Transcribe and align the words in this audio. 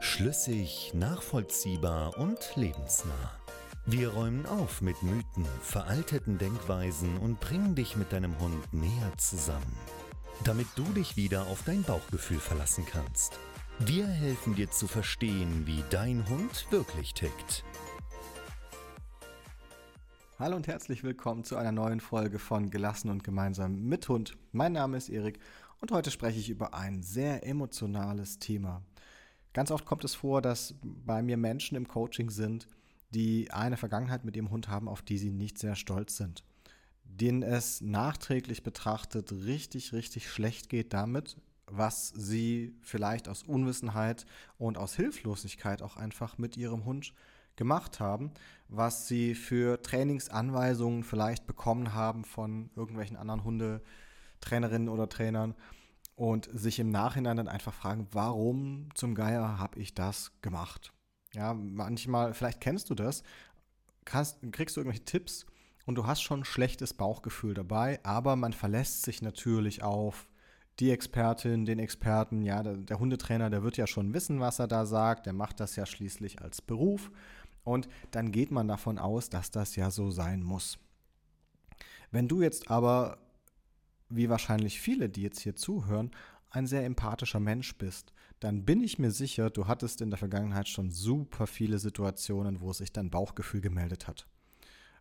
Schlüssig, 0.00 0.92
nachvollziehbar 0.94 2.16
und 2.18 2.38
lebensnah. 2.54 3.32
Wir 3.84 4.10
räumen 4.10 4.46
auf 4.46 4.80
mit 4.80 5.02
Mythen, 5.02 5.44
veralteten 5.60 6.38
Denkweisen 6.38 7.18
und 7.18 7.40
bringen 7.40 7.74
dich 7.74 7.96
mit 7.96 8.12
deinem 8.12 8.38
Hund 8.38 8.72
näher 8.72 9.12
zusammen, 9.16 9.76
damit 10.44 10.68
du 10.76 10.84
dich 10.84 11.16
wieder 11.16 11.48
auf 11.48 11.64
dein 11.64 11.82
Bauchgefühl 11.82 12.38
verlassen 12.38 12.86
kannst. 12.86 13.40
Wir 13.80 14.06
helfen 14.06 14.54
dir 14.54 14.70
zu 14.70 14.86
verstehen, 14.86 15.66
wie 15.66 15.82
dein 15.90 16.28
Hund 16.28 16.68
wirklich 16.70 17.12
tickt. 17.12 17.64
Hallo 20.38 20.54
und 20.54 20.68
herzlich 20.68 21.02
willkommen 21.02 21.42
zu 21.42 21.56
einer 21.56 21.72
neuen 21.72 21.98
Folge 21.98 22.38
von 22.38 22.70
Gelassen 22.70 23.10
und 23.10 23.24
Gemeinsam 23.24 23.82
mit 23.88 24.08
Hund. 24.08 24.36
Mein 24.52 24.74
Name 24.74 24.96
ist 24.96 25.08
Erik 25.08 25.40
und 25.80 25.90
heute 25.90 26.12
spreche 26.12 26.38
ich 26.38 26.50
über 26.50 26.74
ein 26.74 27.02
sehr 27.02 27.44
emotionales 27.44 28.38
Thema. 28.38 28.82
Ganz 29.52 29.70
oft 29.70 29.86
kommt 29.86 30.04
es 30.04 30.14
vor, 30.14 30.42
dass 30.42 30.74
bei 30.82 31.22
mir 31.22 31.36
Menschen 31.36 31.76
im 31.76 31.88
Coaching 31.88 32.30
sind, 32.30 32.68
die 33.10 33.50
eine 33.50 33.76
Vergangenheit 33.76 34.24
mit 34.24 34.36
ihrem 34.36 34.50
Hund 34.50 34.68
haben, 34.68 34.88
auf 34.88 35.02
die 35.02 35.18
sie 35.18 35.30
nicht 35.30 35.58
sehr 35.58 35.76
stolz 35.76 36.16
sind. 36.16 36.44
Denen 37.04 37.42
es 37.42 37.80
nachträglich 37.80 38.62
betrachtet 38.62 39.32
richtig, 39.32 39.92
richtig 39.92 40.30
schlecht 40.30 40.68
geht 40.68 40.92
damit, 40.92 41.36
was 41.66 42.08
sie 42.08 42.74
vielleicht 42.82 43.28
aus 43.28 43.42
Unwissenheit 43.42 44.26
und 44.58 44.78
aus 44.78 44.94
Hilflosigkeit 44.94 45.82
auch 45.82 45.96
einfach 45.96 46.38
mit 46.38 46.56
ihrem 46.56 46.84
Hund 46.84 47.12
gemacht 47.56 47.98
haben, 47.98 48.30
was 48.68 49.08
sie 49.08 49.34
für 49.34 49.82
Trainingsanweisungen 49.82 51.02
vielleicht 51.02 51.46
bekommen 51.46 51.94
haben 51.94 52.24
von 52.24 52.70
irgendwelchen 52.76 53.16
anderen 53.16 53.44
Hundetrainerinnen 53.44 54.88
oder 54.88 55.08
Trainern 55.08 55.54
und 56.18 56.50
sich 56.52 56.80
im 56.80 56.90
Nachhinein 56.90 57.36
dann 57.36 57.46
einfach 57.46 57.72
fragen, 57.72 58.08
warum 58.10 58.88
zum 58.94 59.14
Geier 59.14 59.58
habe 59.58 59.78
ich 59.78 59.94
das 59.94 60.32
gemacht? 60.42 60.92
Ja, 61.32 61.54
manchmal, 61.54 62.34
vielleicht 62.34 62.60
kennst 62.60 62.90
du 62.90 62.96
das, 62.96 63.22
kannst, 64.04 64.38
kriegst 64.50 64.76
du 64.76 64.80
irgendwelche 64.80 65.04
Tipps 65.04 65.46
und 65.86 65.94
du 65.94 66.08
hast 66.08 66.20
schon 66.22 66.40
ein 66.40 66.44
schlechtes 66.44 66.92
Bauchgefühl 66.92 67.54
dabei, 67.54 68.00
aber 68.02 68.34
man 68.34 68.52
verlässt 68.52 69.02
sich 69.02 69.22
natürlich 69.22 69.84
auf 69.84 70.26
die 70.80 70.90
Expertin, 70.90 71.66
den 71.66 71.78
Experten, 71.78 72.42
ja, 72.42 72.64
der, 72.64 72.78
der 72.78 72.98
Hundetrainer, 72.98 73.48
der 73.48 73.62
wird 73.62 73.76
ja 73.76 73.86
schon 73.86 74.12
wissen, 74.12 74.40
was 74.40 74.58
er 74.58 74.66
da 74.66 74.86
sagt, 74.86 75.26
der 75.26 75.34
macht 75.34 75.60
das 75.60 75.76
ja 75.76 75.86
schließlich 75.86 76.42
als 76.42 76.60
Beruf 76.60 77.12
und 77.62 77.88
dann 78.10 78.32
geht 78.32 78.50
man 78.50 78.66
davon 78.66 78.98
aus, 78.98 79.30
dass 79.30 79.52
das 79.52 79.76
ja 79.76 79.92
so 79.92 80.10
sein 80.10 80.42
muss. 80.42 80.80
Wenn 82.10 82.26
du 82.26 82.42
jetzt 82.42 82.72
aber 82.72 83.18
wie 84.08 84.28
wahrscheinlich 84.28 84.80
viele, 84.80 85.08
die 85.08 85.22
jetzt 85.22 85.40
hier 85.40 85.56
zuhören, 85.56 86.10
ein 86.50 86.66
sehr 86.66 86.84
empathischer 86.84 87.40
Mensch 87.40 87.76
bist, 87.76 88.12
dann 88.40 88.64
bin 88.64 88.82
ich 88.82 88.98
mir 88.98 89.10
sicher, 89.10 89.50
du 89.50 89.66
hattest 89.66 90.00
in 90.00 90.10
der 90.10 90.18
Vergangenheit 90.18 90.68
schon 90.68 90.90
super 90.90 91.46
viele 91.46 91.78
Situationen, 91.78 92.60
wo 92.60 92.72
sich 92.72 92.92
dein 92.92 93.10
Bauchgefühl 93.10 93.60
gemeldet 93.60 94.06
hat. 94.06 94.26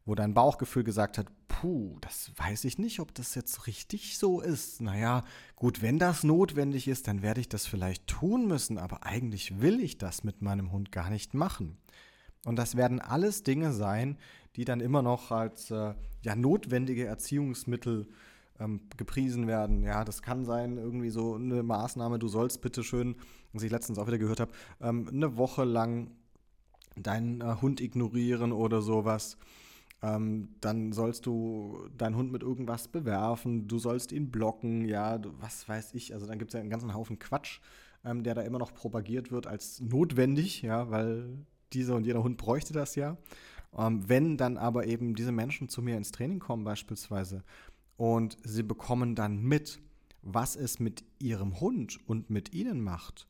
Wo 0.06 0.16
dein 0.16 0.34
Bauchgefühl 0.34 0.84
gesagt 0.84 1.18
hat, 1.18 1.28
puh, 1.48 1.98
das 2.02 2.32
weiß 2.38 2.64
ich 2.66 2.78
nicht, 2.78 3.00
ob 3.00 3.14
das 3.14 3.36
jetzt 3.36 3.68
richtig 3.68 4.18
so 4.18 4.42
ist. 4.42 4.82
Naja, 4.82 5.24
gut, 5.56 5.82
wenn 5.82 6.00
das 6.00 6.24
notwendig 6.24 6.88
ist, 6.88 7.08
dann 7.08 7.22
werde 7.22 7.42
ich 7.42 7.50
das 7.50 7.68
vielleicht 7.68 8.08
tun 8.08 8.48
müssen, 8.48 8.78
aber 8.78 9.06
eigentlich 9.06 9.60
will 9.62 9.80
ich 9.80 9.98
das 9.98 10.24
mit 10.24 10.42
meinem 10.42 10.72
Hund 10.72 10.92
gar 10.92 11.10
nicht 11.10 11.34
machen. 11.34 11.78
Und 12.46 12.56
das 12.56 12.78
werden 12.78 13.02
alles 13.02 13.44
Dinge 13.44 13.74
sein, 13.74 14.18
die 14.56 14.66
dann 14.66 14.80
immer 14.80 15.02
noch 15.02 15.32
als 15.32 15.70
äh, 15.70 15.94
ja, 16.24 16.36
notwendige 16.36 17.06
Erziehungsmittel 17.06 18.08
ähm, 18.60 18.82
gepriesen 18.98 19.48
werden. 19.48 19.84
Ja, 19.84 20.04
das 20.04 20.22
kann 20.22 20.46
sein, 20.46 20.78
irgendwie 20.78 21.10
so 21.10 21.36
eine 21.36 21.64
Maßnahme, 21.64 22.20
du 22.20 22.28
sollst 22.28 22.62
bitte 22.62 22.84
schön, 22.84 23.16
was 23.54 23.64
ich 23.64 23.72
letztens 23.72 24.00
auch 24.00 24.08
wieder 24.08 24.18
gehört 24.18 24.40
habe, 24.40 24.52
ähm, 24.82 25.08
eine 25.12 25.38
Woche 25.38 25.64
lang 25.64 26.12
deinen 26.96 27.42
äh, 27.42 27.56
Hund 27.62 27.82
ignorieren 27.82 28.52
oder 28.52 28.82
sowas. 28.82 29.38
Ähm, 30.04 30.50
dann 30.62 30.92
sollst 30.92 31.26
du 31.26 31.90
deinen 31.98 32.16
Hund 32.16 32.32
mit 32.32 32.44
irgendwas 32.44 32.88
bewerfen, 32.88 33.68
du 33.68 33.80
sollst 33.80 34.12
ihn 34.12 34.30
blocken, 34.30 34.86
ja, 34.86 35.20
was 35.40 35.68
weiß 35.68 35.96
ich. 35.96 36.14
Also 36.14 36.28
dann 36.28 36.38
gibt 36.38 36.50
es 36.50 36.54
ja 36.54 36.60
einen 36.60 36.70
ganzen 36.70 36.94
Haufen 36.94 37.18
Quatsch, 37.18 37.62
ähm, 38.06 38.24
der 38.24 38.36
da 38.36 38.42
immer 38.42 38.60
noch 38.60 38.74
propagiert 38.74 39.32
wird 39.32 39.48
als 39.48 39.82
notwendig, 39.82 40.62
ja, 40.62 40.92
weil 40.92 41.46
dieser 41.74 41.96
und 41.96 42.06
jeder 42.06 42.22
Hund 42.22 42.38
bräuchte 42.38 42.74
das 42.74 42.96
ja. 42.96 43.18
Ähm, 43.76 44.08
wenn 44.08 44.38
dann 44.38 44.58
aber 44.58 44.86
eben 44.86 45.16
diese 45.16 45.32
Menschen 45.32 45.68
zu 45.68 45.82
mir 45.82 45.98
ins 45.98 46.12
Training 46.12 46.40
kommen 46.40 46.64
beispielsweise 46.64 47.44
und 47.98 48.38
sie 48.44 48.64
bekommen 48.64 49.16
dann 49.16 49.42
mit, 49.42 49.80
was 50.22 50.56
es 50.56 50.80
mit 50.80 51.04
ihrem 51.20 51.60
Hund 51.60 52.00
und 52.08 52.30
mit 52.30 52.54
ihnen 52.54 52.82
macht, 52.82 53.28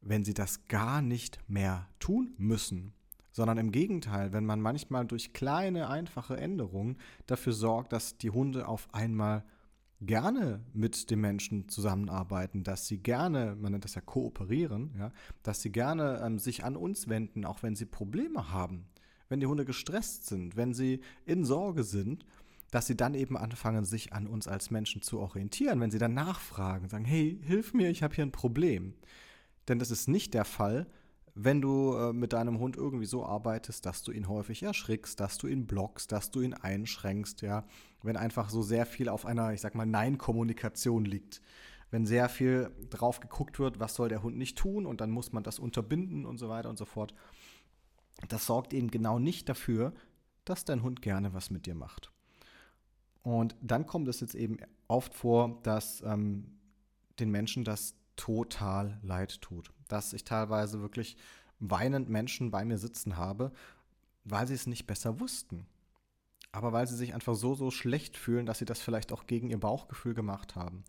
wenn 0.00 0.24
sie 0.24 0.34
das 0.34 0.68
gar 0.68 1.02
nicht 1.02 1.40
mehr 1.48 1.88
tun 1.98 2.34
müssen, 2.38 2.92
sondern 3.32 3.58
im 3.58 3.72
Gegenteil, 3.72 4.32
wenn 4.32 4.46
man 4.46 4.60
manchmal 4.60 5.06
durch 5.06 5.32
kleine, 5.32 5.88
einfache 5.90 6.36
Änderungen 6.36 6.96
dafür 7.26 7.52
sorgt, 7.52 7.92
dass 7.92 8.16
die 8.18 8.30
Hunde 8.30 8.68
auf 8.68 8.92
einmal 8.94 9.44
gerne 10.00 10.60
mit 10.74 11.10
dem 11.10 11.22
Menschen 11.22 11.68
zusammenarbeiten, 11.68 12.62
dass 12.64 12.86
sie 12.86 12.98
gerne, 12.98 13.56
man 13.56 13.72
nennt 13.72 13.84
das 13.84 13.94
ja 13.94 14.02
kooperieren, 14.02 14.94
ja, 14.98 15.10
dass 15.42 15.62
sie 15.62 15.72
gerne 15.72 16.20
ähm, 16.22 16.38
sich 16.38 16.64
an 16.64 16.76
uns 16.76 17.08
wenden, 17.08 17.44
auch 17.46 17.62
wenn 17.62 17.76
sie 17.76 17.86
Probleme 17.86 18.50
haben, 18.50 18.86
wenn 19.28 19.40
die 19.40 19.46
Hunde 19.46 19.64
gestresst 19.64 20.26
sind, 20.26 20.56
wenn 20.56 20.74
sie 20.74 21.00
in 21.24 21.44
Sorge 21.44 21.82
sind 21.82 22.26
dass 22.76 22.86
sie 22.86 22.96
dann 22.96 23.14
eben 23.14 23.38
anfangen, 23.38 23.86
sich 23.86 24.12
an 24.12 24.26
uns 24.26 24.46
als 24.46 24.70
Menschen 24.70 25.00
zu 25.00 25.18
orientieren, 25.18 25.80
wenn 25.80 25.90
sie 25.90 25.98
dann 25.98 26.12
nachfragen, 26.12 26.90
sagen, 26.90 27.06
hey, 27.06 27.40
hilf 27.42 27.72
mir, 27.72 27.88
ich 27.88 28.02
habe 28.02 28.14
hier 28.14 28.26
ein 28.26 28.32
Problem. 28.32 28.92
Denn 29.66 29.78
das 29.78 29.90
ist 29.90 30.08
nicht 30.08 30.34
der 30.34 30.44
Fall, 30.44 30.86
wenn 31.34 31.62
du 31.62 31.94
äh, 31.94 32.12
mit 32.12 32.34
deinem 32.34 32.58
Hund 32.58 32.76
irgendwie 32.76 33.06
so 33.06 33.24
arbeitest, 33.24 33.86
dass 33.86 34.02
du 34.02 34.12
ihn 34.12 34.28
häufig 34.28 34.62
erschrickst, 34.62 35.18
dass 35.18 35.38
du 35.38 35.46
ihn 35.46 35.66
blockst, 35.66 36.12
dass 36.12 36.30
du 36.30 36.42
ihn 36.42 36.52
einschränkst, 36.52 37.40
ja, 37.40 37.64
wenn 38.02 38.18
einfach 38.18 38.50
so 38.50 38.60
sehr 38.60 38.84
viel 38.84 39.08
auf 39.08 39.24
einer, 39.24 39.54
ich 39.54 39.62
sag 39.62 39.74
mal, 39.74 39.86
Nein-Kommunikation 39.86 41.06
liegt. 41.06 41.40
Wenn 41.90 42.04
sehr 42.04 42.28
viel 42.28 42.70
drauf 42.90 43.20
geguckt 43.20 43.58
wird, 43.58 43.80
was 43.80 43.94
soll 43.94 44.10
der 44.10 44.22
Hund 44.22 44.36
nicht 44.36 44.58
tun 44.58 44.84
und 44.84 45.00
dann 45.00 45.10
muss 45.10 45.32
man 45.32 45.44
das 45.44 45.58
unterbinden 45.58 46.26
und 46.26 46.36
so 46.36 46.50
weiter 46.50 46.68
und 46.68 46.76
so 46.76 46.84
fort. 46.84 47.14
Das 48.28 48.44
sorgt 48.44 48.74
eben 48.74 48.90
genau 48.90 49.18
nicht 49.18 49.48
dafür, 49.48 49.94
dass 50.44 50.66
dein 50.66 50.82
Hund 50.82 51.00
gerne 51.00 51.32
was 51.32 51.48
mit 51.48 51.64
dir 51.64 51.74
macht. 51.74 52.12
Und 53.26 53.56
dann 53.60 53.86
kommt 53.86 54.06
es 54.06 54.20
jetzt 54.20 54.36
eben 54.36 54.58
oft 54.86 55.12
vor, 55.12 55.58
dass 55.64 56.00
ähm, 56.02 56.46
den 57.18 57.32
Menschen 57.32 57.64
das 57.64 57.96
total 58.14 59.00
leid 59.02 59.40
tut. 59.40 59.72
Dass 59.88 60.12
ich 60.12 60.22
teilweise 60.22 60.80
wirklich 60.80 61.16
weinend 61.58 62.08
Menschen 62.08 62.52
bei 62.52 62.64
mir 62.64 62.78
sitzen 62.78 63.16
habe, 63.16 63.50
weil 64.22 64.46
sie 64.46 64.54
es 64.54 64.68
nicht 64.68 64.86
besser 64.86 65.18
wussten. 65.18 65.66
Aber 66.52 66.72
weil 66.72 66.86
sie 66.86 66.94
sich 66.94 67.14
einfach 67.14 67.34
so, 67.34 67.56
so 67.56 67.72
schlecht 67.72 68.16
fühlen, 68.16 68.46
dass 68.46 68.60
sie 68.60 68.64
das 68.64 68.80
vielleicht 68.80 69.10
auch 69.10 69.26
gegen 69.26 69.50
ihr 69.50 69.58
Bauchgefühl 69.58 70.14
gemacht 70.14 70.54
haben. 70.54 70.84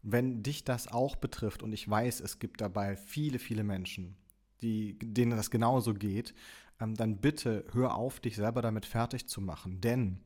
wenn 0.00 0.42
dich 0.42 0.64
das 0.64 0.88
auch 0.88 1.14
betrifft, 1.14 1.62
und 1.62 1.74
ich 1.74 1.88
weiß, 1.88 2.20
es 2.20 2.38
gibt 2.38 2.62
dabei 2.62 2.96
viele, 2.96 3.38
viele 3.38 3.64
Menschen, 3.64 4.16
die, 4.62 4.98
denen 4.98 5.36
das 5.36 5.50
genauso 5.50 5.92
geht, 5.92 6.34
ähm, 6.80 6.94
dann 6.94 7.18
bitte 7.18 7.66
hör 7.72 7.96
auf, 7.96 8.18
dich 8.18 8.36
selber 8.36 8.62
damit 8.62 8.86
fertig 8.86 9.28
zu 9.28 9.42
machen. 9.42 9.82
Denn 9.82 10.20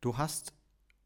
du 0.00 0.16
hast 0.16 0.54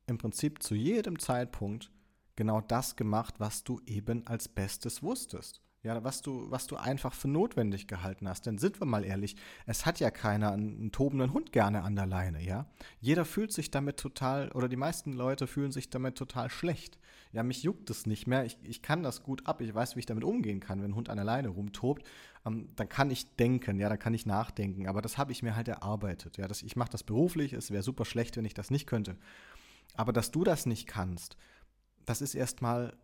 im 0.07 0.19
Prinzip 0.19 0.63
zu 0.63 0.75
jedem 0.75 1.19
Zeitpunkt 1.19 1.91
genau 2.37 2.61
das 2.61 2.97
gemacht, 2.97 3.35
was 3.39 3.65
du 3.65 3.81
eben 3.87 4.27
als 4.27 4.49
Bestes 4.49 5.03
wusstest. 5.03 5.63
Ja, 5.83 6.03
was 6.03 6.21
du, 6.21 6.51
was 6.51 6.67
du 6.67 6.75
einfach 6.75 7.15
für 7.15 7.29
notwendig 7.29 7.87
gehalten 7.87 8.29
hast. 8.29 8.47
Denn 8.47 8.59
sind 8.59 8.81
wir 8.81 8.87
mal 8.87 9.05
ehrlich, 9.05 9.37
es 9.67 9.87
hat 9.87 10.01
ja 10.01 10.11
keiner 10.11 10.51
einen, 10.51 10.77
einen, 10.81 10.93
tobenden 10.93 11.33
Hund 11.33 11.53
gerne 11.53 11.83
an 11.83 11.95
der 11.95 12.07
Leine, 12.07 12.43
ja. 12.43 12.67
Jeder 12.99 13.25
fühlt 13.25 13.53
sich 13.53 13.71
damit 13.71 13.97
total, 13.97 14.51
oder 14.51 14.69
die 14.69 14.77
meisten 14.77 15.13
Leute 15.13 15.47
fühlen 15.47 15.71
sich 15.71 15.89
damit 15.89 16.17
total 16.19 16.51
schlecht. 16.51 16.99
Ja, 17.31 17.45
mich 17.45 17.63
juckt 17.63 17.89
es 17.91 18.05
nicht 18.05 18.27
mehr. 18.27 18.45
Ich, 18.45 18.59
ich 18.65 18.83
kann 18.83 19.05
das 19.05 19.23
gut 19.23 19.47
ab. 19.47 19.61
Ich 19.61 19.73
weiß, 19.73 19.95
wie 19.95 20.01
ich 20.01 20.07
damit 20.07 20.25
umgehen 20.25 20.59
kann, 20.59 20.83
wenn 20.83 20.91
ein 20.91 20.97
Hund 20.97 21.09
an 21.09 21.19
der 21.19 21.25
Leine 21.25 21.51
rumtobt. 21.51 22.05
Ähm, 22.45 22.69
dann 22.75 22.89
kann 22.89 23.11
ich 23.13 23.37
denken, 23.37 23.79
ja, 23.79 23.89
dann 23.89 24.01
kann 24.01 24.15
ich 24.15 24.27
nachdenken. 24.27 24.89
Aber 24.89 25.03
das 25.03 25.19
habe 25.19 25.31
ich 25.31 25.45
mir 25.45 25.55
halt 25.55 25.69
erarbeitet. 25.69 26.37
Ja, 26.37 26.49
das, 26.49 26.63
ich 26.63 26.75
mache 26.75 26.91
das 26.91 27.05
beruflich. 27.05 27.53
Es 27.53 27.71
wäre 27.71 27.85
super 27.85 28.05
schlecht, 28.05 28.37
wenn 28.37 28.45
ich 28.45 28.55
das 28.55 28.73
nicht 28.73 28.89
könnte. 28.89 29.17
Aber 29.97 30.13
dass 30.13 30.31
du 30.31 30.45
das 30.45 30.67
nicht 30.67 30.87
kannst, 30.87 31.37
das 32.05 32.21
ist 32.21 32.35
erstmal 32.35 32.97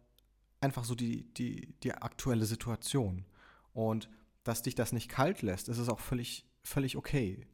einfach 0.61 0.85
so 0.85 0.95
die, 0.95 1.25
die, 1.35 1.75
die 1.83 1.93
aktuelle 1.93 2.45
Situation. 2.45 3.25
Und 3.73 4.09
dass 4.45 4.63
dich 4.63 4.75
das 4.75 4.93
nicht 4.93 5.09
kalt 5.09 5.43
lässt, 5.43 5.69
ist 5.69 5.79
es 5.79 5.89
auch 5.89 6.01
völlig, 6.01 6.47
völlig 6.63 6.97
okay. 6.97 7.47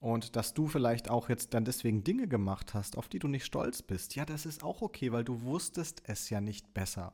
Und 0.00 0.34
dass 0.36 0.54
du 0.54 0.66
vielleicht 0.66 1.10
auch 1.10 1.28
jetzt 1.28 1.52
dann 1.52 1.64
deswegen 1.64 2.04
Dinge 2.04 2.26
gemacht 2.26 2.72
hast, 2.72 2.96
auf 2.96 3.08
die 3.08 3.18
du 3.18 3.28
nicht 3.28 3.44
stolz 3.44 3.82
bist, 3.82 4.14
ja, 4.14 4.24
das 4.24 4.46
ist 4.46 4.64
auch 4.64 4.80
okay, 4.80 5.12
weil 5.12 5.24
du 5.24 5.42
wusstest 5.42 6.02
es 6.04 6.30
ja 6.30 6.40
nicht 6.40 6.72
besser. 6.72 7.12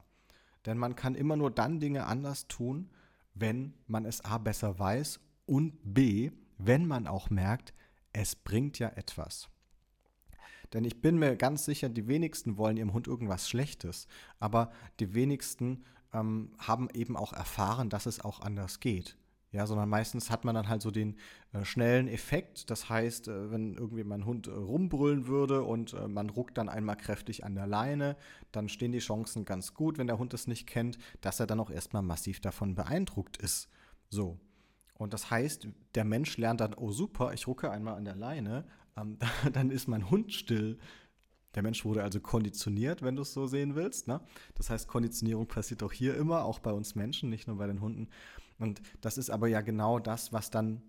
Denn 0.66 0.78
man 0.78 0.94
kann 0.94 1.14
immer 1.14 1.36
nur 1.36 1.50
dann 1.50 1.80
Dinge 1.80 2.06
anders 2.06 2.46
tun, 2.46 2.90
wenn 3.34 3.74
man 3.86 4.04
es 4.04 4.24
A 4.24 4.38
besser 4.38 4.78
weiß 4.78 5.20
und 5.46 5.78
B, 5.82 6.30
wenn 6.58 6.86
man 6.86 7.06
auch 7.06 7.28
merkt, 7.28 7.74
es 8.12 8.36
bringt 8.36 8.78
ja 8.78 8.88
etwas. 8.88 9.48
Denn 10.72 10.84
ich 10.84 11.00
bin 11.00 11.18
mir 11.18 11.36
ganz 11.36 11.64
sicher, 11.64 11.88
die 11.88 12.08
wenigsten 12.08 12.58
wollen 12.58 12.76
ihrem 12.76 12.92
Hund 12.92 13.06
irgendwas 13.06 13.48
Schlechtes, 13.48 14.06
aber 14.38 14.70
die 15.00 15.14
wenigsten 15.14 15.84
ähm, 16.12 16.52
haben 16.58 16.88
eben 16.92 17.16
auch 17.16 17.32
erfahren, 17.32 17.90
dass 17.90 18.06
es 18.06 18.20
auch 18.20 18.40
anders 18.40 18.80
geht. 18.80 19.16
Ja, 19.52 19.66
sondern 19.66 19.88
meistens 19.88 20.30
hat 20.30 20.44
man 20.44 20.54
dann 20.54 20.68
halt 20.68 20.82
so 20.82 20.90
den 20.90 21.16
äh, 21.52 21.64
schnellen 21.64 22.08
Effekt. 22.08 22.68
Das 22.68 22.90
heißt, 22.90 23.28
äh, 23.28 23.50
wenn 23.50 23.74
irgendwie 23.74 24.04
mein 24.04 24.26
Hund 24.26 24.48
äh, 24.48 24.50
rumbrüllen 24.50 25.28
würde 25.28 25.62
und 25.62 25.94
äh, 25.94 26.08
man 26.08 26.28
ruckt 26.28 26.58
dann 26.58 26.68
einmal 26.68 26.96
kräftig 26.96 27.44
an 27.44 27.54
der 27.54 27.66
Leine, 27.66 28.16
dann 28.52 28.68
stehen 28.68 28.92
die 28.92 28.98
Chancen 28.98 29.44
ganz 29.44 29.72
gut, 29.72 29.98
wenn 29.98 30.08
der 30.08 30.18
Hund 30.18 30.34
es 30.34 30.46
nicht 30.46 30.66
kennt, 30.66 30.98
dass 31.20 31.40
er 31.40 31.46
dann 31.46 31.60
auch 31.60 31.70
erstmal 31.70 32.02
massiv 32.02 32.40
davon 32.40 32.74
beeindruckt 32.74 33.36
ist. 33.38 33.68
So. 34.10 34.38
Und 34.94 35.14
das 35.14 35.30
heißt, 35.30 35.68
der 35.94 36.04
Mensch 36.04 36.36
lernt 36.38 36.60
dann, 36.60 36.74
oh 36.74 36.90
super, 36.90 37.32
ich 37.32 37.46
rucke 37.46 37.70
einmal 37.70 37.94
an 37.94 38.04
der 38.04 38.16
Leine, 38.16 38.64
ähm, 38.96 39.18
dann 39.52 39.70
ist 39.70 39.88
mein 39.88 40.10
Hund 40.10 40.32
still. 40.32 40.78
Der 41.54 41.62
Mensch 41.62 41.84
wurde 41.84 42.02
also 42.02 42.20
konditioniert, 42.20 43.02
wenn 43.02 43.16
du 43.16 43.22
es 43.22 43.32
so 43.32 43.46
sehen 43.46 43.74
willst. 43.74 44.08
Ne? 44.08 44.20
Das 44.54 44.68
heißt, 44.68 44.88
Konditionierung 44.88 45.46
passiert 45.46 45.82
auch 45.82 45.92
hier 45.92 46.14
immer, 46.14 46.44
auch 46.44 46.58
bei 46.58 46.72
uns 46.72 46.94
Menschen, 46.94 47.30
nicht 47.30 47.46
nur 47.46 47.56
bei 47.56 47.66
den 47.66 47.80
Hunden. 47.80 48.08
Und 48.58 48.82
das 49.00 49.16
ist 49.16 49.30
aber 49.30 49.48
ja 49.48 49.62
genau 49.62 49.98
das, 49.98 50.32
was 50.32 50.50
dann 50.50 50.82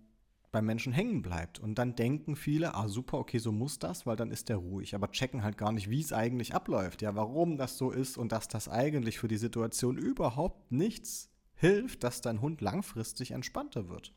beim 0.50 0.66
Menschen 0.66 0.92
hängen 0.92 1.22
bleibt. 1.22 1.58
Und 1.58 1.76
dann 1.76 1.94
denken 1.94 2.36
viele, 2.36 2.74
ah 2.74 2.88
super, 2.88 3.18
okay, 3.18 3.38
so 3.38 3.52
muss 3.52 3.78
das, 3.78 4.06
weil 4.06 4.16
dann 4.16 4.30
ist 4.30 4.48
der 4.48 4.56
ruhig. 4.56 4.94
Aber 4.94 5.10
checken 5.10 5.42
halt 5.42 5.58
gar 5.58 5.72
nicht, 5.72 5.90
wie 5.90 6.00
es 6.00 6.12
eigentlich 6.12 6.54
abläuft, 6.54 7.02
ja, 7.02 7.14
warum 7.14 7.56
das 7.56 7.78
so 7.78 7.90
ist 7.90 8.16
und 8.16 8.32
dass 8.32 8.48
das 8.48 8.68
eigentlich 8.68 9.18
für 9.18 9.28
die 9.28 9.36
Situation 9.36 9.96
überhaupt 9.96 10.72
nichts 10.72 11.30
hilft, 11.54 12.04
dass 12.04 12.20
dein 12.20 12.40
Hund 12.40 12.60
langfristig 12.60 13.32
entspannter 13.32 13.88
wird. 13.88 14.14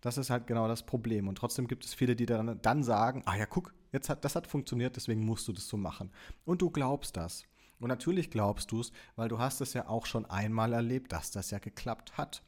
Das 0.00 0.18
ist 0.18 0.30
halt 0.30 0.46
genau 0.46 0.68
das 0.68 0.84
Problem. 0.84 1.28
Und 1.28 1.36
trotzdem 1.36 1.66
gibt 1.66 1.84
es 1.84 1.94
viele, 1.94 2.16
die 2.16 2.26
dann, 2.26 2.60
dann 2.60 2.82
sagen, 2.82 3.22
ah 3.26 3.36
ja, 3.36 3.46
guck, 3.46 3.74
jetzt 3.92 4.08
hat, 4.08 4.24
das 4.24 4.36
hat 4.36 4.46
funktioniert, 4.46 4.96
deswegen 4.96 5.24
musst 5.24 5.48
du 5.48 5.52
das 5.52 5.68
so 5.68 5.76
machen. 5.76 6.10
Und 6.44 6.62
du 6.62 6.70
glaubst 6.70 7.16
das. 7.16 7.44
Und 7.78 7.88
natürlich 7.88 8.30
glaubst 8.30 8.70
du 8.70 8.80
es, 8.80 8.92
weil 9.16 9.28
du 9.28 9.38
hast 9.38 9.60
es 9.60 9.74
ja 9.74 9.88
auch 9.88 10.06
schon 10.06 10.26
einmal 10.26 10.72
erlebt, 10.72 11.12
dass 11.12 11.30
das 11.30 11.50
ja 11.50 11.58
geklappt 11.58 12.16
hat. 12.16 12.42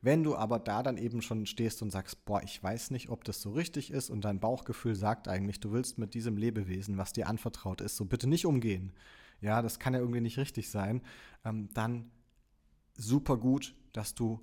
Wenn 0.00 0.24
du 0.24 0.34
aber 0.34 0.58
da 0.58 0.82
dann 0.82 0.98
eben 0.98 1.22
schon 1.22 1.46
stehst 1.46 1.80
und 1.80 1.90
sagst, 1.90 2.24
boah, 2.24 2.42
ich 2.42 2.60
weiß 2.60 2.90
nicht, 2.90 3.08
ob 3.08 3.22
das 3.22 3.40
so 3.40 3.52
richtig 3.52 3.92
ist 3.92 4.10
und 4.10 4.24
dein 4.24 4.40
Bauchgefühl 4.40 4.96
sagt 4.96 5.28
eigentlich, 5.28 5.60
du 5.60 5.70
willst 5.70 5.96
mit 5.96 6.14
diesem 6.14 6.36
Lebewesen, 6.36 6.98
was 6.98 7.12
dir 7.12 7.28
anvertraut 7.28 7.80
ist, 7.80 7.96
so 7.96 8.04
bitte 8.04 8.28
nicht 8.28 8.44
umgehen. 8.44 8.92
Ja, 9.40 9.62
das 9.62 9.78
kann 9.78 9.94
ja 9.94 10.00
irgendwie 10.00 10.20
nicht 10.20 10.38
richtig 10.38 10.70
sein. 10.70 11.02
Ähm, 11.44 11.68
dann 11.72 12.10
super 12.96 13.36
gut, 13.36 13.76
dass 13.92 14.14
du 14.14 14.40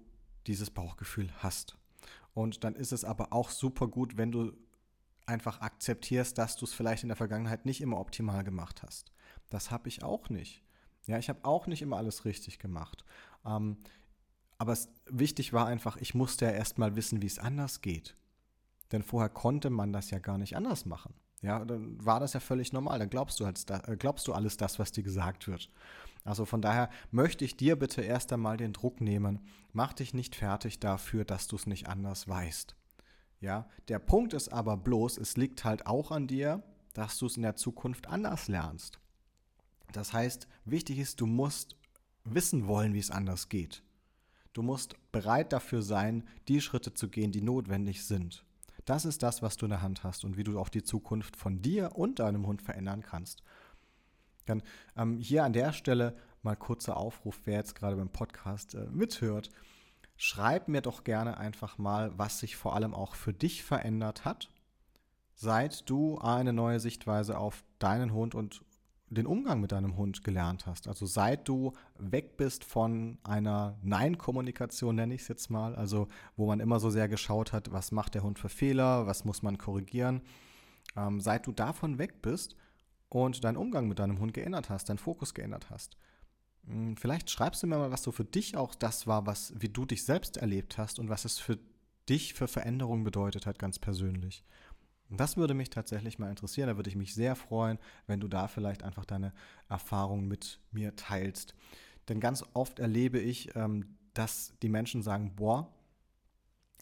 dieses 0.50 0.72
Bauchgefühl 0.72 1.32
hast. 1.38 1.78
Und 2.34 2.64
dann 2.64 2.76
ist 2.76 2.92
es 2.92 3.06
aber 3.06 3.32
auch 3.32 3.50
super 3.50 3.88
gut, 3.88 4.18
wenn 4.18 4.32
du 4.32 4.54
einfach 5.26 5.62
akzeptierst, 5.62 6.38
dass 6.38 6.56
du 6.56 6.66
es 6.66 6.74
vielleicht 6.74 7.04
in 7.04 7.10
der 7.10 7.16
Vergangenheit 7.16 7.66
nicht 7.66 7.82
immer 7.82 8.00
optimal 8.00 8.44
gemacht 8.44 8.82
hast. 8.84 9.12
Das 9.50 9.72
habe 9.72 9.88
ich 9.88 10.04
auch 10.04 10.30
nicht. 10.30 10.64
Ja, 11.06 11.18
ich 11.18 11.30
habe 11.30 11.46
auch 11.46 11.68
nicht 11.68 11.82
immer 11.82 11.98
alles 11.98 12.26
richtig 12.26 12.60
gemacht. 12.60 13.06
Ähm, 13.46 13.78
aber 14.58 14.74
es, 14.74 14.90
wichtig 15.06 15.54
war 15.54 15.68
einfach, 15.68 15.98
ich 15.98 16.16
musste 16.16 16.46
ja 16.46 16.52
erstmal 16.52 16.96
wissen, 16.96 17.22
wie 17.22 17.28
es 17.28 17.40
anders 17.40 17.82
geht. 17.82 18.16
Denn 18.92 19.04
vorher 19.04 19.30
konnte 19.30 19.70
man 19.70 19.94
das 19.94 20.10
ja 20.10 20.20
gar 20.20 20.38
nicht 20.38 20.56
anders 20.56 20.86
machen. 20.86 21.14
Ja, 21.42 21.64
dann 21.64 22.04
war 22.04 22.20
das 22.20 22.34
ja 22.34 22.40
völlig 22.40 22.74
normal. 22.74 23.00
Dann 23.00 23.10
glaubst 23.10 23.40
du, 23.40 23.46
halt, 23.46 23.66
glaubst 24.00 24.28
du 24.28 24.34
alles 24.34 24.58
das, 24.58 24.78
was 24.80 24.92
dir 24.92 25.04
gesagt 25.04 25.48
wird. 25.48 25.70
Also 26.26 26.46
von 26.46 26.62
daher 26.62 26.90
möchte 27.12 27.46
ich 27.46 27.56
dir 27.56 27.78
bitte 27.78 28.02
erst 28.02 28.34
einmal 28.34 28.58
den 28.58 28.74
Druck 28.74 29.00
nehmen. 29.00 29.40
Mach 29.72 29.94
dich 29.94 30.14
nicht 30.14 30.36
fertig 30.36 30.80
dafür, 30.80 31.24
dass 31.24 31.48
du 31.48 31.56
es 31.56 31.66
nicht 31.66 31.88
anders 31.88 32.28
weißt. 32.28 32.76
Ja, 33.40 33.70
der 33.88 34.00
Punkt 34.00 34.34
ist 34.34 34.50
aber 34.50 34.76
bloß, 34.76 35.18
es 35.18 35.38
liegt 35.38 35.64
halt 35.64 35.86
auch 35.86 36.12
an 36.12 36.28
dir, 36.28 36.62
dass 36.94 37.18
du 37.18 37.26
es 37.26 37.38
in 37.38 37.44
der 37.44 37.56
Zukunft 37.56 38.08
anders 38.08 38.50
lernst. 38.50 39.00
Das 39.94 40.12
heißt, 40.12 40.48
wichtig 40.66 41.00
ist, 41.00 41.22
du 41.22 41.26
musst 41.26 41.76
wissen 42.26 42.68
wollen, 42.68 42.94
wie 42.94 43.00
es 43.00 43.12
anders 43.12 43.48
geht. 43.48 43.82
Du 44.52 44.62
musst 44.62 44.96
bereit 45.12 45.54
dafür 45.54 45.82
sein, 45.82 46.28
die 46.48 46.60
Schritte 46.60 46.94
zu 46.94 47.08
gehen, 47.08 47.32
die 47.32 47.42
notwendig 47.42 48.04
sind. 48.06 48.44
Das 48.90 49.06
ist 49.06 49.22
das, 49.22 49.44
was 49.44 49.56
du 49.56 49.68
in 49.68 49.70
der 49.70 49.84
Hand 49.84 50.04
hast 50.04 50.26
und 50.26 50.36
wie 50.36 50.44
du 50.44 50.60
auch 50.60 50.68
die 50.68 50.82
Zukunft 50.82 51.36
von 51.36 51.62
dir 51.62 51.92
und 51.96 52.18
deinem 52.18 52.48
Hund 52.48 52.64
verändern 52.64 53.04
kannst. 53.04 53.44
Dann 54.48 54.64
ähm, 54.98 55.20
hier 55.20 55.44
an 55.44 55.54
der 55.54 55.74
Stelle 55.74 56.18
mal 56.42 56.56
kurzer 56.56 56.98
Aufruf, 56.98 57.42
wer 57.46 57.58
jetzt 57.58 57.76
gerade 57.76 57.98
beim 57.98 58.10
Podcast 58.10 58.74
äh, 58.74 58.88
mithört. 58.90 59.52
Schreib 60.18 60.70
mir 60.70 60.82
doch 60.82 61.04
gerne 61.04 61.38
einfach 61.38 61.78
mal, 61.78 62.18
was 62.18 62.40
sich 62.40 62.56
vor 62.56 62.74
allem 62.76 62.96
auch 62.96 63.14
für 63.14 63.32
dich 63.32 63.64
verändert 63.64 64.26
hat, 64.26 64.50
seit 65.36 65.88
du 65.88 66.18
eine 66.18 66.52
neue 66.52 66.80
Sichtweise 66.80 67.38
auf 67.38 67.64
deinen 67.78 68.12
Hund 68.12 68.34
und 68.34 68.64
den 69.10 69.26
Umgang 69.26 69.60
mit 69.60 69.72
deinem 69.72 69.98
Hund 69.98 70.24
gelernt 70.24 70.66
hast. 70.66 70.88
Also 70.88 71.06
seit 71.06 71.48
du 71.48 71.74
weg 71.98 72.38
bist 72.38 72.64
von 72.64 73.18
einer 73.24 73.78
Nein-Kommunikation, 73.82 74.96
nenne 74.96 75.16
ich 75.16 75.22
es 75.22 75.28
jetzt 75.28 75.50
mal, 75.50 75.76
also 75.76 76.08
wo 76.36 76.46
man 76.48 76.60
immer 76.60 76.80
so 76.80 76.90
sehr 76.90 77.08
geschaut 77.08 77.54
hat, 77.54 77.72
was 77.72 77.92
macht 77.92 78.16
der 78.16 78.24
Hund 78.24 78.40
für 78.40 78.50
Fehler, 78.50 79.08
was 79.08 79.26
muss 79.26 79.42
man 79.42 79.58
korrigieren. 79.58 80.22
Ähm, 80.96 81.20
seit 81.20 81.48
du 81.48 81.52
davon 81.52 81.98
weg 81.98 82.22
bist 82.22 82.56
und 83.10 83.44
deinen 83.44 83.58
Umgang 83.58 83.88
mit 83.88 84.00
deinem 84.00 84.20
Hund 84.20 84.34
geändert 84.34 84.70
hast, 84.70 84.90
deinen 84.90 84.98
Fokus 84.98 85.34
geändert 85.34 85.70
hast. 85.70 85.98
Hm, 86.68 86.96
vielleicht 86.98 87.30
schreibst 87.30 87.64
du 87.64 87.68
mir 87.68 87.78
mal, 87.78 87.92
was 87.92 88.04
so 88.04 88.12
für 88.12 88.26
dich 88.26 88.56
auch 88.56 88.76
das 88.76 89.08
war, 89.08 89.26
was, 89.26 89.54
wie 89.58 89.70
du 89.70 89.86
dich 89.86 90.04
selbst 90.06 90.38
erlebt 90.38 90.78
hast 90.78 91.00
und 91.00 91.10
was 91.10 91.26
es 91.26 91.40
für 91.40 91.58
dich 92.08 92.34
für 92.34 92.48
Veränderungen 92.48 93.04
bedeutet 93.04 93.46
hat, 93.46 93.60
ganz 93.60 93.80
persönlich. 93.80 94.44
Das 95.10 95.38
würde 95.38 95.54
mich 95.54 95.70
tatsächlich 95.70 96.20
mal 96.20 96.30
interessieren. 96.30 96.68
Da 96.68 96.76
würde 96.76 96.90
ich 96.90 96.96
mich 96.96 97.14
sehr 97.14 97.36
freuen, 97.36 97.80
wenn 98.06 98.20
du 98.20 98.28
da 98.28 98.48
vielleicht 98.48 98.84
einfach 98.84 99.06
deine 99.06 99.34
Erfahrungen 99.68 100.28
mit 100.28 100.60
mir 100.72 100.96
teilst. 100.96 101.56
Denn 102.08 102.20
ganz 102.20 102.44
oft 102.54 102.80
erlebe 102.80 103.20
ich, 103.20 103.56
ähm, 103.56 103.98
dass 104.14 104.54
die 104.62 104.70
Menschen 104.70 105.02
sagen, 105.02 105.36
boah, 105.36 105.72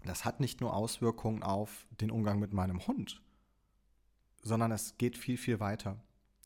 das 0.05 0.25
hat 0.25 0.39
nicht 0.39 0.61
nur 0.61 0.75
Auswirkungen 0.75 1.43
auf 1.43 1.85
den 2.01 2.11
Umgang 2.11 2.39
mit 2.39 2.53
meinem 2.53 2.85
Hund, 2.87 3.21
sondern 4.41 4.71
es 4.71 4.97
geht 4.97 5.17
viel, 5.17 5.37
viel 5.37 5.59
weiter. 5.59 5.97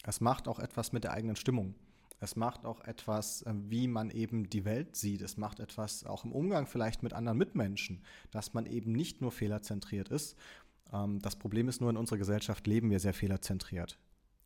Es 0.04 0.22
macht 0.22 0.48
auch 0.48 0.60
etwas 0.60 0.94
mit 0.94 1.04
der 1.04 1.14
eigenen 1.14 1.36
Stimmung. 1.36 1.76
Es 2.20 2.36
macht 2.36 2.66
auch 2.66 2.82
etwas, 2.82 3.42
äh, 3.44 3.54
wie 3.56 3.88
man 3.88 4.12
eben 4.12 4.50
die 4.50 4.66
Welt 4.66 4.96
sieht. 4.96 5.22
Es 5.22 5.38
macht 5.38 5.60
etwas 5.60 6.06
auch 6.06 6.24
im 6.24 6.32
Umgang 6.32 6.68
vielleicht 6.68 7.02
mit 7.02 7.14
anderen 7.14 7.38
Mitmenschen, 7.38 8.04
dass 8.30 8.54
man 8.54 8.68
eben 8.68 8.92
nicht 8.92 9.22
nur 9.22 9.32
fehlerzentriert 9.32 10.10
ist, 10.10 10.36
ähm, 10.36 10.71
das 10.92 11.36
Problem 11.38 11.70
ist 11.70 11.82
nur, 11.82 11.90
in 11.90 11.98
unserer 11.98 12.18
Gesellschaft 12.18 12.68
leben 12.68 12.90
wir 12.90 13.00
sehr 13.00 13.14
fehlerzentriert. 13.14 13.98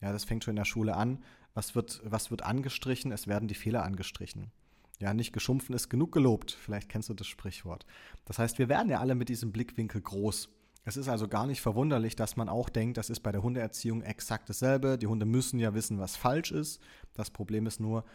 Ja, 0.01 0.11
das 0.11 0.25
fängt 0.25 0.43
schon 0.43 0.51
in 0.51 0.57
der 0.57 0.65
Schule 0.65 0.95
an. 0.95 1.23
Was 1.53 1.73
wird, 1.73 2.01
was 2.03 2.29
wird 2.31 2.43
angestrichen? 2.43 3.11
Es 3.11 3.27
werden 3.27 3.47
die 3.47 3.55
Fehler 3.55 3.83
angestrichen. 3.83 4.51
Ja, 4.99 5.13
nicht 5.13 5.33
geschumpfen 5.33 5.75
ist 5.75 5.89
genug 5.89 6.11
gelobt. 6.11 6.51
Vielleicht 6.51 6.89
kennst 6.89 7.09
du 7.09 7.13
das 7.13 7.27
Sprichwort. 7.27 7.85
Das 8.25 8.39
heißt, 8.39 8.59
wir 8.59 8.69
werden 8.69 8.89
ja 8.89 8.99
alle 8.99 9.15
mit 9.15 9.29
diesem 9.29 9.51
Blickwinkel 9.51 10.01
groß. 10.01 10.49
Es 10.83 10.97
ist 10.97 11.09
also 11.09 11.27
gar 11.27 11.47
nicht 11.47 11.61
verwunderlich, 11.61 12.15
dass 12.15 12.35
man 12.35 12.47
auch 12.47 12.69
denkt, 12.69 12.97
das 12.97 13.09
ist 13.09 13.21
bei 13.21 13.31
der 13.31 13.41
Hundeerziehung 13.41 14.03
exakt 14.03 14.47
dasselbe. 14.49 14.99
Die 14.99 15.07
Hunde 15.07 15.25
müssen 15.25 15.59
ja 15.59 15.73
wissen, 15.73 15.97
was 15.97 16.15
falsch 16.15 16.51
ist. 16.51 16.79
Das 17.13 17.31
Problem 17.31 17.65
ist 17.65 17.79
nur, 17.79 18.05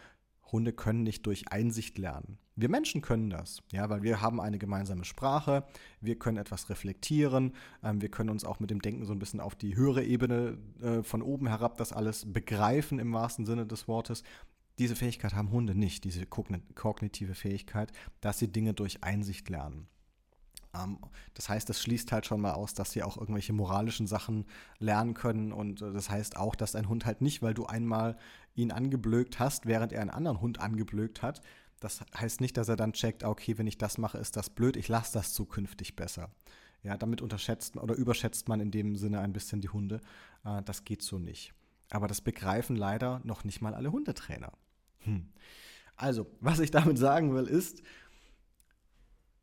Hunde 0.52 0.73
können 0.73 1.02
nicht 1.02 1.26
durch 1.26 1.52
Einsicht 1.52 1.99
lernen. 1.99 2.38
Wir 2.57 2.69
Menschen 2.69 3.00
können 3.00 3.30
das, 3.30 3.62
ja, 3.73 3.88
weil 3.88 4.02
wir 4.02 4.21
haben 4.21 4.40
eine 4.40 4.59
gemeinsame 4.59 5.04
Sprache, 5.04 5.64
wir 6.00 6.19
können 6.19 6.37
etwas 6.37 6.69
reflektieren, 6.69 7.54
ähm, 7.83 8.02
wir 8.02 8.11
können 8.11 8.30
uns 8.30 8.45
auch 8.45 8.61
mit 8.61 8.71
dem 8.71 8.83
Denken 8.83 9.07
so 9.07 9.12
ein 9.12 9.19
bisschen 9.19 9.40
auf 9.40 9.54
die 9.54 9.76
höhere 9.76 10.04
Ebene 10.04 10.59
äh, 10.83 11.02
von 11.02 11.23
oben 11.23 11.47
herab 11.47 11.78
das 11.78 11.92
alles 11.92 12.30
begreifen 12.30 12.99
im 12.99 13.12
wahrsten 13.12 13.47
Sinne 13.47 13.66
des 13.66 13.88
Wortes. 13.88 14.23
Diese 14.78 14.97
Fähigkeit 14.97 15.35
haben 15.35 15.50
Hunde 15.50 15.75
nicht, 15.75 16.04
diese 16.04 16.26
kognitive 16.26 17.35
Fähigkeit, 17.35 17.92
dass 18.21 18.38
sie 18.38 18.49
Dinge 18.49 18.75
durch 18.75 19.04
Einsicht 19.04 19.49
lernen. 19.49 19.87
Ähm, 20.75 20.99
das 21.35 21.49
heißt, 21.49 21.69
das 21.69 21.83
schließt 21.83 22.12
halt 22.12 22.27
schon 22.27 22.41
mal 22.41 22.53
aus, 22.53 22.75
dass 22.75 22.93
sie 22.93 23.03
auch 23.03 23.17
irgendwelche 23.17 23.53
moralischen 23.53 24.07
Sachen 24.07 24.47
lernen 24.79 25.15
können. 25.15 25.53
Und 25.53 25.83
äh, 25.83 25.93
das 25.93 26.11
heißt 26.11 26.37
auch, 26.37 26.55
dass 26.55 26.75
ein 26.75 26.89
Hund 26.89 27.07
halt 27.07 27.21
nicht, 27.21 27.43
weil 27.43 27.55
du 27.55 27.67
einmal 27.67 28.17
ihn 28.55 28.73
angeblökt 28.73 29.39
hast, 29.39 29.67
während 29.67 29.93
er 29.93 30.00
einen 30.00 30.11
anderen 30.11 30.41
Hund 30.41 30.61
angeblökt 30.61 31.23
hat, 31.23 31.41
das 31.81 32.03
heißt 32.15 32.43
nicht, 32.43 32.57
dass 32.59 32.69
er 32.69 32.77
dann 32.77 32.93
checkt, 32.93 33.25
ah, 33.25 33.31
okay, 33.31 33.57
wenn 33.57 33.67
ich 33.67 33.79
das 33.79 33.97
mache, 33.97 34.19
ist 34.19 34.37
das 34.37 34.50
blöd, 34.50 34.77
ich 34.77 34.89
lasse 34.89 35.15
das 35.15 35.33
zukünftig 35.33 35.97
besser. 35.97 36.31
Ja, 36.83 36.97
damit 36.97 37.23
unterschätzt 37.23 37.77
oder 37.77 37.95
überschätzt 37.95 38.49
man 38.49 38.61
in 38.61 38.71
dem 38.71 38.97
Sinne 38.97 39.21
ein 39.21 39.33
bisschen 39.33 39.61
die 39.61 39.71
Hunde. 39.71 40.00
Äh, 40.45 40.62
das 40.62 40.85
geht 40.85 41.03
so 41.03 41.19
nicht. 41.19 41.55
Aber 41.91 42.07
das 42.07 42.21
begreifen 42.21 42.77
leider 42.77 43.21
noch 43.25 43.45
nicht 43.45 43.61
mal 43.61 43.75
alle 43.75 43.93
Hundetrainer. 43.93 44.53
Hm. 44.99 45.29
Also, 45.97 46.27
was 46.41 46.61
ich 46.61 46.71
damit 46.71 46.99
sagen 46.99 47.35
will, 47.35 47.47
ist, 47.47 47.83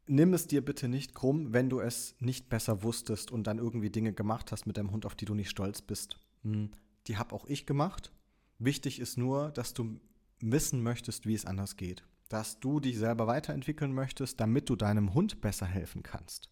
nimm 0.07 0.33
es 0.33 0.47
dir 0.47 0.63
bitte 0.63 0.87
nicht 0.87 1.13
krumm, 1.13 1.53
wenn 1.53 1.69
du 1.69 1.79
es 1.79 2.15
nicht 2.19 2.49
besser 2.49 2.83
wusstest 2.83 3.31
und 3.31 3.45
dann 3.47 3.57
irgendwie 3.57 3.89
Dinge 3.89 4.13
gemacht 4.13 4.51
hast 4.51 4.65
mit 4.65 4.77
deinem 4.77 4.91
Hund, 4.91 5.05
auf 5.05 5.15
die 5.15 5.25
du 5.25 5.33
nicht 5.33 5.49
stolz 5.49 5.81
bist. 5.81 6.19
Hm, 6.43 6.71
die 7.07 7.17
habe 7.17 7.33
auch 7.33 7.45
ich 7.47 7.65
gemacht. 7.65 8.11
Wichtig 8.59 8.99
ist 8.99 9.17
nur, 9.17 9.51
dass 9.51 9.73
du 9.73 9.99
wissen 10.39 10.81
möchtest, 10.81 11.25
wie 11.25 11.33
es 11.33 11.45
anders 11.45 11.75
geht. 11.75 12.03
Dass 12.29 12.59
du 12.59 12.79
dich 12.79 12.97
selber 12.97 13.27
weiterentwickeln 13.27 13.93
möchtest, 13.93 14.39
damit 14.39 14.69
du 14.69 14.75
deinem 14.75 15.13
Hund 15.13 15.41
besser 15.41 15.65
helfen 15.65 16.03
kannst. 16.03 16.49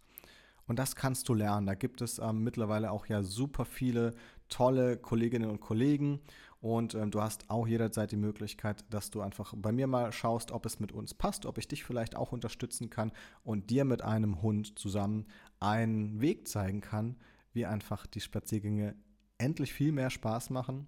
Und 0.67 0.79
das 0.79 0.95
kannst 0.95 1.29
du 1.29 1.33
lernen. 1.33 1.67
Da 1.67 1.75
gibt 1.75 2.01
es 2.01 2.19
ähm, 2.19 2.43
mittlerweile 2.43 2.91
auch 2.91 3.05
ja 3.05 3.21
super 3.23 3.65
viele 3.65 4.15
tolle 4.49 4.97
Kolleginnen 4.97 5.49
und 5.49 5.59
Kollegen. 5.59 6.21
Und 6.65 6.95
ähm, 6.95 7.11
du 7.11 7.21
hast 7.21 7.47
auch 7.51 7.67
jederzeit 7.67 8.11
die 8.11 8.17
Möglichkeit, 8.17 8.85
dass 8.89 9.11
du 9.11 9.21
einfach 9.21 9.53
bei 9.55 9.71
mir 9.71 9.85
mal 9.85 10.11
schaust, 10.11 10.51
ob 10.51 10.65
es 10.65 10.79
mit 10.79 10.91
uns 10.91 11.13
passt, 11.13 11.45
ob 11.45 11.59
ich 11.59 11.67
dich 11.67 11.83
vielleicht 11.83 12.15
auch 12.15 12.31
unterstützen 12.31 12.89
kann 12.89 13.11
und 13.43 13.69
dir 13.69 13.85
mit 13.85 14.01
einem 14.01 14.41
Hund 14.41 14.79
zusammen 14.79 15.27
einen 15.59 16.21
Weg 16.21 16.47
zeigen 16.47 16.81
kann, 16.81 17.17
wie 17.53 17.67
einfach 17.67 18.07
die 18.07 18.19
Spaziergänge 18.19 18.95
endlich 19.37 19.73
viel 19.73 19.91
mehr 19.91 20.09
Spaß 20.09 20.49
machen. 20.49 20.87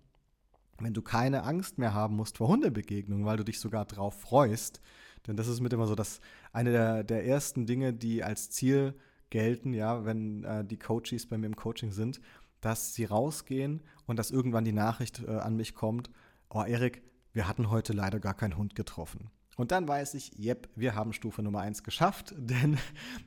Wenn 0.79 0.95
du 0.95 1.03
keine 1.03 1.43
Angst 1.43 1.77
mehr 1.77 1.93
haben 1.93 2.15
musst 2.15 2.39
vor 2.39 2.47
Hundebegegnungen, 2.47 3.27
weil 3.27 3.37
du 3.37 3.45
dich 3.45 3.59
sogar 3.59 3.85
drauf 3.85 4.19
freust. 4.19 4.81
Denn 5.27 5.37
das 5.37 5.47
ist 5.47 5.59
mit 5.59 5.73
immer 5.73 5.85
so 5.85 5.93
das 5.93 6.21
eine 6.53 6.71
der, 6.71 7.03
der 7.03 7.23
ersten 7.23 7.67
Dinge, 7.67 7.93
die 7.93 8.23
als 8.23 8.49
Ziel 8.49 8.95
gelten, 9.29 9.75
ja, 9.75 10.05
wenn 10.05 10.43
äh, 10.43 10.65
die 10.65 10.79
Coaches 10.79 11.27
bei 11.27 11.37
mir 11.37 11.45
im 11.45 11.55
Coaching 11.55 11.91
sind, 11.91 12.19
dass 12.67 12.93
sie 12.93 13.05
rausgehen 13.05 13.81
und 14.07 14.19
dass 14.19 14.29
irgendwann 14.29 14.65
die 14.65 14.73
Nachricht 14.73 15.23
äh, 15.25 15.37
an 15.37 15.55
mich 15.55 15.73
kommt, 15.73 16.09
oh 16.49 16.63
Erik, 16.63 17.01
wir 17.31 17.47
hatten 17.47 17.69
heute 17.69 17.93
leider 17.93 18.19
gar 18.19 18.33
keinen 18.33 18.57
Hund 18.57 18.75
getroffen. 18.75 19.29
Und 19.55 19.71
dann 19.71 19.87
weiß 19.87 20.15
ich, 20.15 20.37
yep, 20.37 20.67
wir 20.75 20.93
haben 20.93 21.13
Stufe 21.13 21.41
Nummer 21.41 21.61
1 21.61 21.83
geschafft, 21.83 22.35
denn 22.37 22.77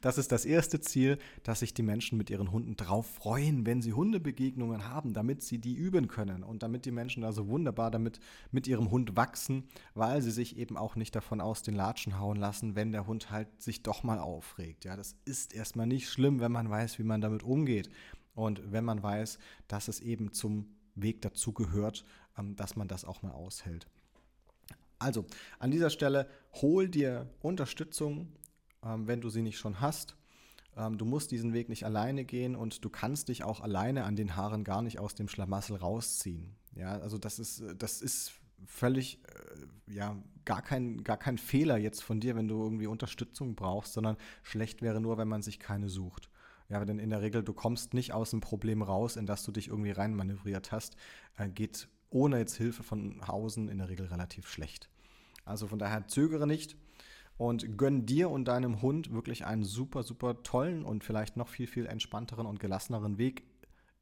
das 0.03 0.19
ist 0.19 0.31
das 0.31 0.45
erste 0.45 0.83
Ziel, 0.83 1.17
dass 1.43 1.61
sich 1.61 1.73
die 1.73 1.83
Menschen 1.83 2.19
mit 2.19 2.29
ihren 2.29 2.53
Hunden 2.53 2.77
drauf 2.77 3.07
freuen, 3.07 3.65
wenn 3.65 3.81
sie 3.81 3.95
Hundebegegnungen 3.95 4.91
haben, 4.91 5.15
damit 5.15 5.43
sie 5.43 5.57
die 5.57 5.75
üben 5.75 6.07
können 6.07 6.45
und 6.45 6.63
damit 6.63 6.85
die 6.85 6.91
Menschen 6.91 7.25
also 7.25 7.49
wunderbar 7.49 7.91
damit 7.91 8.21
mit 8.51 8.69
ihrem 8.69 8.91
Hund 8.91 9.17
wachsen, 9.17 9.65
weil 9.95 10.21
sie 10.21 10.33
sich 10.33 10.59
eben 10.59 10.77
auch 10.77 10.97
nicht 10.97 11.17
davon 11.17 11.41
aus 11.41 11.63
den 11.63 11.75
Latschen 11.75 12.19
hauen 12.19 12.37
lassen, 12.37 12.77
wenn 12.77 12.93
der 12.93 13.07
Hund 13.07 13.31
halt 13.31 13.63
sich 13.63 13.83
doch 13.83 14.03
mal 14.03 14.19
aufregt. 14.19 14.85
Ja, 14.85 14.97
das 14.97 15.17
ist 15.25 15.55
erstmal 15.55 15.87
nicht 15.87 16.11
schlimm, 16.11 16.41
wenn 16.41 16.53
man 16.53 16.69
weiß, 16.69 16.99
wie 16.99 17.05
man 17.05 17.23
damit 17.23 17.43
umgeht 17.43 17.89
und 18.35 18.73
wenn 18.73 18.85
man 18.85 19.03
weiß, 19.03 19.39
dass 19.69 19.89
es 19.89 20.01
eben 20.01 20.33
zum 20.33 20.77
Weg 20.95 21.23
dazu 21.23 21.53
gehört, 21.53 22.05
ähm, 22.39 22.57
dass 22.57 22.77
man 22.77 22.89
das 22.89 23.05
auch 23.05 23.23
mal 23.23 23.33
aushält. 23.33 23.87
Also, 24.99 25.25
an 25.59 25.71
dieser 25.71 25.91
Stelle 25.91 26.29
hol 26.61 26.89
dir 26.89 27.31
Unterstützung, 27.41 28.29
ähm, 28.85 29.07
wenn 29.07 29.21
du 29.21 29.31
sie 29.31 29.43
nicht 29.43 29.59
schon 29.59 29.81
hast. 29.81 30.17
Ähm, 30.77 30.99
du 30.99 31.05
musst 31.05 31.31
diesen 31.31 31.53
Weg 31.53 31.69
nicht 31.69 31.85
alleine 31.85 32.25
gehen 32.25 32.55
und 32.55 32.85
du 32.85 32.91
kannst 32.91 33.29
dich 33.29 33.43
auch 33.43 33.61
alleine 33.61 34.05
an 34.05 34.17
den 34.17 34.37
Haaren 34.37 34.63
gar 34.63 34.83
nicht 34.83 34.99
aus 34.99 35.15
dem 35.15 35.29
Schlamassel 35.29 35.77
rausziehen. 35.77 36.55
Ja, 36.75 36.99
also 36.99 37.19
das 37.19 37.39
ist, 37.39 37.63
das 37.77 38.03
ist 38.03 38.33
völlig, 38.67 39.21
äh, 39.25 39.93
ja, 39.93 40.17
gar 40.45 40.63
kein, 40.63 41.03
gar 41.03 41.17
kein 41.17 41.39
Fehler 41.39 41.77
jetzt 41.79 42.03
von 42.03 42.21
dir, 42.21 42.37
wenn 42.37 42.49
du 42.49 42.63
irgendwie 42.63 42.87
Unterstützung 42.87 43.55
brauchst, 43.55 43.95
sondern 43.95 44.17
schlecht 44.43 44.83
wäre 44.83 45.01
nur, 45.01 45.19
wenn 45.19 45.29
man 45.29 45.43
sich 45.43 45.59
keine 45.59 45.89
sucht. 45.89 46.31
Ja, 46.71 46.85
denn 46.85 47.01
in 47.01 47.11
der 47.11 47.21
Regel, 47.21 47.43
du 47.43 47.53
kommst 47.53 47.95
nicht 47.95 48.13
aus 48.13 48.31
dem 48.31 48.41
Problem 48.41 48.81
raus, 48.81 49.17
in 49.17 49.27
das 49.27 49.43
du 49.43 49.51
dich 49.51 49.69
irgendwie 49.69 49.91
reinmanövriert 49.91 50.71
hast, 50.71 50.97
äh, 51.37 51.49
geht 51.49 51.89
ohne 52.11 52.39
jetzt 52.39 52.57
Hilfe 52.57 52.85
von 52.85 53.21
Hausen 53.27 53.69
in 53.69 53.79
der 53.79 53.89
Regel 53.89 54.07
relativ 54.07 54.49
schlecht. 54.49 54.89
Also 55.45 55.67
von 55.67 55.81
daher 55.81 56.07
zögere 56.07 56.47
nicht 56.47 56.77
und 57.37 57.77
gönn 57.77 58.07
dir 58.07 58.31
und 58.31 58.47
deinem 58.47 58.83
Hund 58.83 59.13
wirklich 59.13 59.47
einen 59.47 59.65
super, 59.65 60.05
super 60.05 60.45
tollen 60.45 60.85
und 60.85 61.03
vielleicht 61.03 61.37
noch 61.37 61.49
viel, 61.49 61.67
viel 61.67 61.87
entspannteren 61.87 62.47
und 62.47 62.61
gelasseneren 62.61 63.19
Weg 63.19 63.43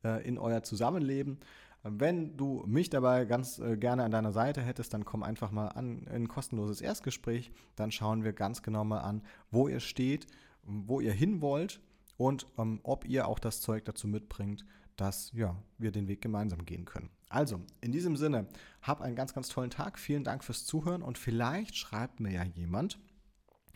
äh, 0.04 0.26
in 0.26 0.36
euer 0.36 0.62
Zusammenleben. 0.62 1.38
Wenn 1.84 2.36
du 2.36 2.64
mich 2.66 2.90
dabei 2.90 3.24
ganz 3.24 3.60
äh, 3.60 3.78
gerne 3.78 4.04
an 4.04 4.10
deiner 4.10 4.32
Seite 4.32 4.60
hättest, 4.60 4.92
dann 4.92 5.06
komm 5.06 5.22
einfach 5.22 5.52
mal 5.52 5.68
an 5.68 6.00
in 6.00 6.08
ein 6.24 6.28
kostenloses 6.28 6.82
Erstgespräch. 6.82 7.50
Dann 7.76 7.92
schauen 7.92 8.24
wir 8.24 8.34
ganz 8.34 8.62
genau 8.62 8.84
mal 8.84 9.00
an, 9.00 9.22
wo 9.50 9.68
ihr 9.68 9.80
steht, 9.80 10.26
wo 10.64 11.00
ihr 11.00 11.12
hin 11.12 11.40
wollt 11.40 11.80
und 12.18 12.46
ähm, 12.58 12.80
ob 12.82 13.06
ihr 13.06 13.26
auch 13.26 13.38
das 13.38 13.62
Zeug 13.62 13.86
dazu 13.86 14.06
mitbringt, 14.06 14.66
dass 14.96 15.32
ja, 15.32 15.56
wir 15.78 15.92
den 15.92 16.08
Weg 16.08 16.20
gemeinsam 16.20 16.66
gehen 16.66 16.84
können. 16.84 17.08
Also, 17.30 17.60
in 17.80 17.92
diesem 17.92 18.16
Sinne, 18.16 18.48
hab 18.82 19.00
einen 19.00 19.14
ganz, 19.14 19.32
ganz 19.32 19.48
tollen 19.48 19.70
Tag. 19.70 19.98
Vielen 19.98 20.24
Dank 20.24 20.44
fürs 20.44 20.66
Zuhören 20.66 21.02
und 21.02 21.16
vielleicht 21.16 21.76
schreibt 21.76 22.20
mir 22.20 22.32
ja 22.32 22.42
jemand. 22.42 22.98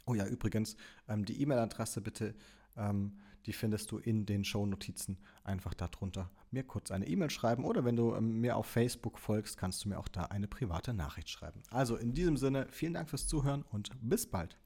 Oh 0.07 0.15
ja, 0.15 0.27
übrigens, 0.27 0.77
ähm, 1.09 1.25
die 1.25 1.41
E-Mail-Adresse 1.41 2.01
bitte, 2.01 2.35
ähm, 2.77 3.19
die 3.47 3.53
findest 3.53 3.91
du 3.93 3.99
in 3.99 4.27
den 4.27 4.45
Show-Notizen. 4.45 5.19
Einfach 5.45 5.75
darunter 5.75 6.31
mir 6.51 6.65
kurz 6.65 6.91
eine 6.91 7.07
E-Mail 7.07 7.31
schreiben 7.31 7.65
oder 7.65 7.85
wenn 7.85 7.97
du 7.97 8.15
ähm, 8.15 8.41
mir 8.41 8.57
auf 8.57 8.67
Facebook 8.67 9.19
folgst, 9.19 9.57
kannst 9.57 9.85
du 9.85 9.89
mir 9.89 9.99
auch 9.99 10.09
da 10.09 10.25
eine 10.25 10.49
private 10.49 10.93
Nachricht 10.93 11.31
schreiben. 11.31 11.63
Also 11.71 11.97
in 11.97 12.13
diesem 12.13 12.37
Sinne, 12.37 12.67
vielen 12.71 12.95
Dank 12.95 13.09
fürs 13.09 13.29
Zuhören 13.29 13.63
und 13.71 13.91
bis 14.01 14.29
bald. 14.29 14.59